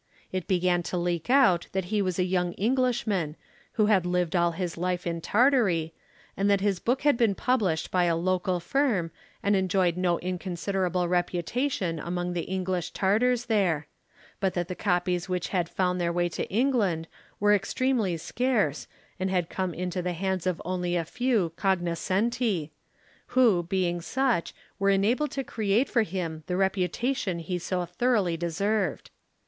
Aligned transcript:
It 0.31 0.47
began 0.47 0.81
to 0.89 0.97
leak 0.97 1.29
out 1.29 1.67
that 1.73 1.85
he 1.93 2.01
was 2.01 2.17
a 2.17 2.23
young 2.23 2.53
Englishman 2.53 3.35
who 3.73 3.85
had 3.85 4.03
lived 4.03 4.35
all 4.35 4.53
his 4.53 4.75
life 4.75 5.05
in 5.05 5.21
Tartary, 5.21 5.93
and 6.35 6.49
that 6.49 6.59
his 6.59 6.79
book 6.79 7.03
had 7.03 7.17
been 7.17 7.35
published 7.35 7.91
by 7.91 8.05
a 8.05 8.15
local 8.15 8.59
firm 8.59 9.11
and 9.43 9.55
enjoyed 9.55 9.97
no 9.97 10.17
inconsiderable 10.17 11.07
reputation 11.07 11.99
among 11.99 12.33
the 12.33 12.45
English 12.49 12.89
Tartars 12.93 13.45
there, 13.45 13.85
but 14.39 14.55
that 14.55 14.69
the 14.69 14.73
copies 14.73 15.29
which 15.29 15.49
had 15.49 15.69
found 15.69 16.01
their 16.01 16.11
way 16.11 16.27
to 16.29 16.49
England 16.49 17.07
were 17.39 17.53
extremely 17.53 18.17
scarce 18.17 18.87
and 19.19 19.29
had 19.29 19.51
come 19.51 19.71
into 19.71 20.01
the 20.01 20.13
hands 20.13 20.47
of 20.47 20.59
only 20.65 20.95
a 20.95 21.05
few 21.05 21.51
cognoscenti, 21.57 22.71
who 23.37 23.61
being 23.61 24.01
such 24.01 24.55
were 24.79 24.89
enabled 24.89 25.29
to 25.29 25.43
create 25.43 25.87
for 25.87 26.01
him 26.01 26.41
the 26.47 26.57
reputation 26.57 27.37
he 27.37 27.59
so 27.59 27.85
thoroughly 27.85 28.35
deserved. 28.35 29.11